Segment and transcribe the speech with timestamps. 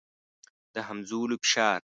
[0.73, 1.79] د همځولو فشار.